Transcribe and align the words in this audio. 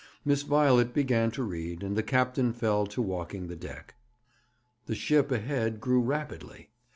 Miss 0.25 0.41
Violet 0.41 0.95
began 0.95 1.29
to 1.29 1.43
read, 1.43 1.83
and 1.83 1.95
the 1.95 2.01
captain 2.01 2.53
fell 2.53 2.87
to 2.87 3.03
walking 3.03 3.49
the 3.49 3.55
deck. 3.55 3.93
The 4.87 4.95
ship 4.95 5.31
ahead 5.31 5.79
grew 5.79 6.01
rapidly. 6.01 6.69